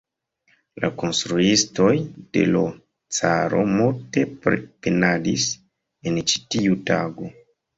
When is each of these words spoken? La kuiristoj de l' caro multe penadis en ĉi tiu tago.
La 0.83 0.87
kuiristoj 1.01 1.91
de 2.37 2.45
l' 2.55 2.63
caro 3.19 3.61
multe 3.75 4.25
penadis 4.49 5.47
en 6.13 6.19
ĉi 6.33 6.43
tiu 6.57 6.81
tago. 6.93 7.31